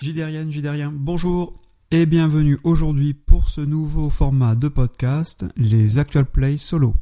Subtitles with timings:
[0.00, 1.52] Jidérien, Jidérien, bonjour
[1.90, 6.94] et bienvenue aujourd'hui pour ce nouveau format de podcast, les Actual Play Solo.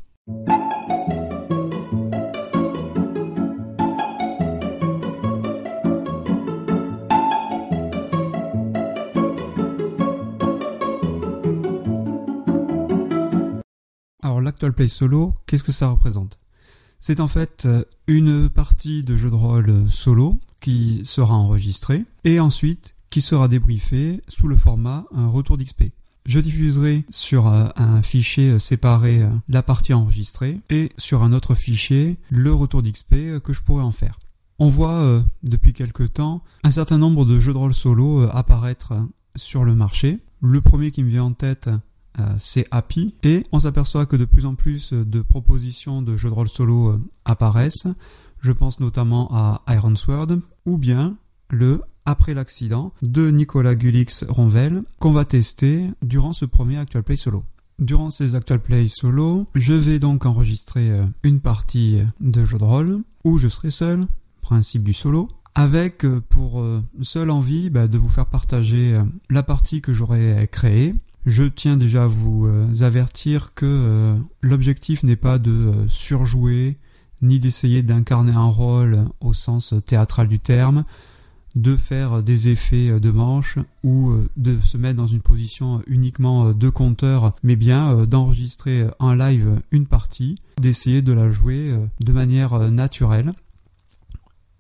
[14.21, 16.41] Alors l'Actual Play Solo, qu'est-ce que ça représente?
[17.01, 22.41] C'est en fait euh, une partie de jeu de rôle solo qui sera enregistrée et
[22.41, 25.85] ensuite qui sera débriefée sous le format un retour d'XP.
[26.27, 31.55] Je diffuserai sur euh, un fichier euh, séparé la partie enregistrée et sur un autre
[31.55, 34.19] fichier le retour d'XP que je pourrai en faire.
[34.59, 38.93] On voit depuis quelque temps un certain nombre de jeux de rôle solo apparaître
[39.39, 40.19] sur le marché.
[40.43, 41.79] Le premier qui me vient en tête, euh,
[42.39, 43.15] c'est Happy.
[43.23, 46.91] Et on s'aperçoit que de plus en plus de propositions de jeux de rôle solo
[46.91, 47.89] euh, apparaissent.
[48.41, 51.17] Je pense notamment à Iron Sword ou bien
[51.51, 57.17] le Après l'accident de Nicolas Gulix Ronvel qu'on va tester durant ce premier Actual Play
[57.17, 57.45] solo.
[57.79, 62.65] Durant ces Actual Play solo, je vais donc enregistrer euh, une partie de jeu de
[62.65, 64.07] rôle où je serai seul,
[64.41, 66.65] principe du solo, avec pour
[67.01, 68.97] seule envie bah, de vous faire partager
[69.29, 70.95] la partie que j'aurais créée
[71.29, 76.77] je tiens déjà à vous euh, avertir que euh, l'objectif n'est pas de euh, surjouer,
[77.21, 80.85] ni d'essayer d'incarner un rôle au sens théâtral du terme,
[81.55, 86.69] de faire des effets de manche ou de se mettre dans une position uniquement de
[86.69, 93.33] compteur, mais bien d'enregistrer en live une partie, d'essayer de la jouer de manière naturelle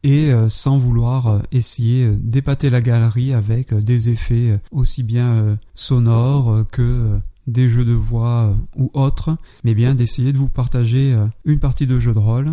[0.02, 5.58] et euh, sans vouloir euh, essayer euh, d'épater la galerie avec des effets aussi bien
[5.74, 11.60] sonores que des jeux de voix ou autres, mais bien d'essayer de vous partager une
[11.60, 12.50] partie de jeu de rôle.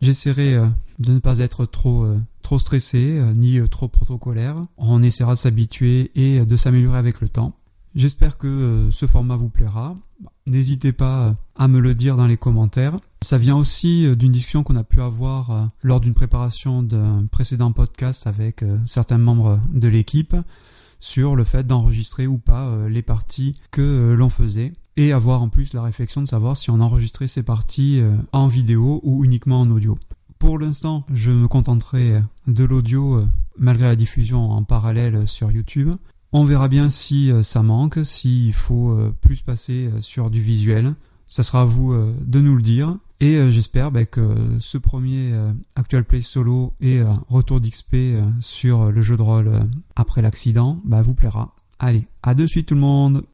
[0.00, 0.56] J'essaierai
[0.98, 2.06] de ne pas être trop
[2.42, 4.56] trop stressé ni trop protocolaire.
[4.78, 7.54] On essaiera de s'habituer et de s'améliorer avec le temps.
[7.94, 9.96] J'espère que ce format vous plaira.
[10.46, 12.98] N'hésitez pas à me le dire dans les commentaires.
[13.20, 17.26] Ça vient aussi euh, d'une discussion qu'on a pu avoir euh, lors d'une préparation d'un
[17.26, 20.36] précédent podcast avec euh, certains membres de l'équipe
[21.00, 25.72] sur le fait d'enregistrer ou pas les parties que l'on faisait et avoir en plus
[25.72, 28.02] la réflexion de savoir si on enregistrait ces parties
[28.32, 29.96] en vidéo ou uniquement en audio.
[30.40, 33.24] Pour l'instant, je me contenterai de l'audio
[33.56, 35.94] malgré la diffusion en parallèle sur YouTube.
[36.32, 40.96] On verra bien si ça manque, s'il faut plus passer sur du visuel.
[41.28, 42.98] Ça sera à vous de nous le dire.
[43.20, 47.96] Et euh, j'espère bah, que ce premier euh, Actual Play solo et euh, retour d'XP
[48.40, 49.50] sur le jeu de rôle
[49.96, 51.54] après l'accident bah, vous plaira.
[51.80, 53.24] Allez, à de suite tout le monde